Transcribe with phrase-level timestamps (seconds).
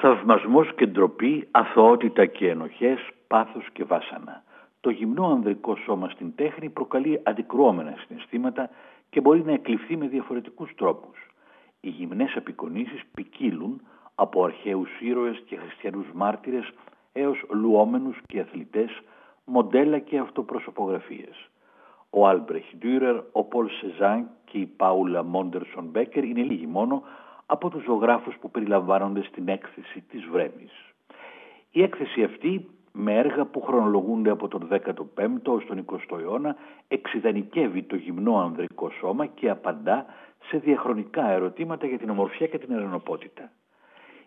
[0.00, 4.42] Θαυμασμός και ντροπή, αθωότητα και ενοχές, πάθος και βάσανα.
[4.80, 8.70] Το γυμνό ανδρικό σώμα στην τέχνη προκαλεί αντικρουόμενα συναισθήματα
[9.10, 11.18] και μπορεί να εκληφθεί με διαφορετικούς τρόπους.
[11.80, 13.80] Οι γυμνές απεικονίσεις ποικίλουν
[14.14, 16.70] από αρχαίους ήρωες και χριστιανούς μάρτυρες
[17.12, 19.02] έως λουόμενους και αθλητές,
[19.44, 21.48] μοντέλα και αυτοπροσωπογραφίες.
[22.10, 27.02] Ο Άλμπρεχτ Ντούρερ, ο Πολ Σεζάν και η Πάουλα Μόντερσον Μπέκερ είναι λίγοι μόνο
[27.50, 30.72] από τους ζωγράφους που περιλαμβάνονται στην έκθεση της Βρέμης.
[31.70, 36.56] Η έκθεση αυτή με έργα που χρονολογούνται από τον 15ο ως τον 20ο αιώνα
[36.88, 40.06] εξειδανικεύει το γυμνό ανδρικό σώμα και απαντά
[40.48, 43.50] σε διαχρονικά ερωτήματα για την ομορφιά και την ερενοπότητα.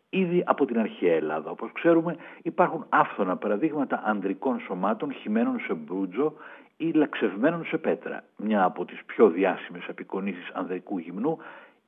[0.09, 6.33] Ήδη από την αρχαία Ελλάδα, όπως ξέρουμε, υπάρχουν άφθονα παραδείγματα ανδρικών σωμάτων χυμένων σε μπρούτζο
[6.77, 8.23] ή λαξευμένων σε πέτρα.
[8.37, 11.37] Μια από τις πιο διάσημες απεικονίσεις ανδρικού γυμνού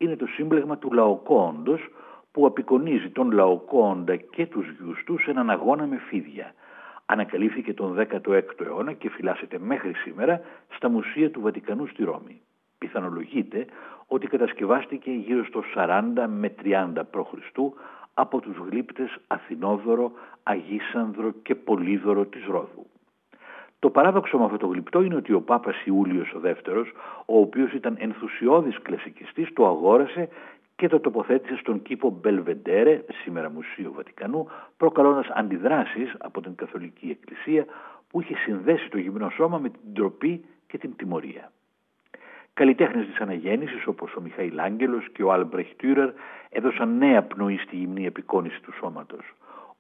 [0.03, 1.89] είναι το σύμπλεγμα του Λαοκόοντος
[2.31, 6.53] που απεικονίζει τον Λαοκόοντα και τους γιους τους σε έναν αγώνα με φίδια.
[7.05, 10.41] Ανακαλύφθηκε τον 16ο αιώνα και φυλάσσεται μέχρι σήμερα
[10.76, 12.41] στα μουσεία του Βατικανού στη Ρώμη.
[12.77, 13.65] Πιθανολογείται
[14.07, 17.59] ότι κατασκευάστηκε γύρω στο 40 με 30 π.Χ.
[18.13, 20.12] από τους γλύπτες Αθηνόδωρο,
[20.43, 22.85] Αγίσανδρο και Πολύδωρο της Ρόδου.
[23.84, 26.91] Το παράδοξο με αυτό το γλυπτό είναι ότι ο Πάπας Ιούλιος ο δεύτερος,
[27.26, 30.29] ο οποίος ήταν ενθουσιώδης κλασικιστής, το αγόρασε
[30.75, 37.65] και το τοποθέτησε στον κήπο Μπελβεντέρε, σήμερα Μουσείο Βατικανού, προκαλώντας αντιδράσεις από την Καθολική Εκκλησία
[38.09, 41.51] που είχε συνδέσει το γυμνό σώμα με την ντροπή και την τιμωρία.
[42.53, 46.09] Καλλιτέχνες της αναγέννησης όπως ο Μιχαήλ Άγγελος και ο Άλμπρεχτ Ντούρερ
[46.49, 49.34] έδωσαν νέα πνοή στη γυμνή απεικόνιση του σώματος.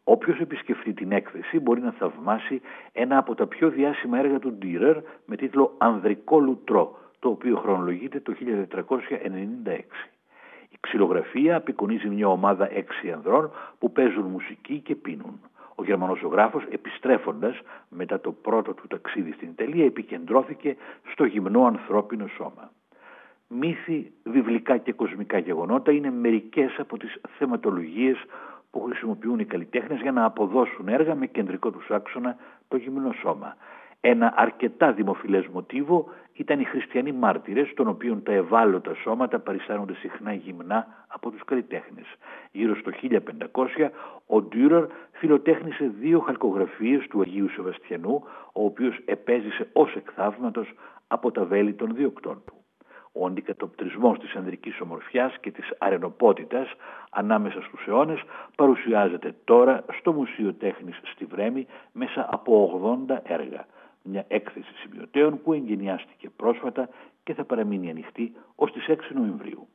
[0.03, 4.97] Όποιος επισκεφτεί την έκθεση μπορεί να θαυμάσει ένα από τα πιο διάσημα έργα του Ντίρερ
[5.25, 9.79] με τίτλο «Ανδρικό Λουτρό», το οποίο χρονολογείται το 1496.
[10.69, 15.39] Η ξυλογραφία απεικονίζει μια ομάδα έξι ανδρών που παίζουν μουσική και πίνουν.
[15.75, 20.75] Ο Γερμανός ζωγράφος επιστρέφοντας μετά το πρώτο του ταξίδι στην Ιταλία επικεντρώθηκε
[21.11, 22.71] στο γυμνό ανθρώπινο σώμα.
[23.47, 28.17] Μύθοι, βιβλικά και κοσμικά γεγονότα είναι μερικές από τις θεματολογίες
[28.73, 32.35] που χρησιμοποιούν οι καλλιτέχνες για να αποδώσουν έργα με κεντρικό τους άξονα
[32.67, 33.55] το γυμνό σώμα.
[33.99, 40.33] Ένα αρκετά δημοφιλές μοτίβο ήταν οι χριστιανοί μάρτυρες, των οποίων τα ευάλωτα σώματα παριστάνονται συχνά
[40.33, 42.05] γυμνά από τους καλλιτέχνες.
[42.51, 43.91] Γύρω στο 1500
[44.27, 48.23] ο Ντούρερ φιλοτέχνησε δύο χαλκογραφίες του Αγίου Σεβαστιανού,
[48.53, 50.73] ο οποίος επέζησε ως εκθαύματος
[51.07, 52.62] από τα βέλη των διοκτών του.
[53.15, 56.67] Ο αντικατοπτρισμός της ανδρικής ομορφιάς και της αρενοπότητας
[57.09, 58.21] ανάμεσα στους αιώνες
[58.55, 63.65] παρουσιάζεται τώρα στο Μουσείο Τέχνης στη Βρέμη μέσα από 80 έργα.
[64.03, 66.89] Μια έκθεση σημειωτέων που εγκαινιάστηκε πρόσφατα
[67.23, 69.67] και θα παραμείνει ανοιχτή ως τις 6 Νοεμβρίου.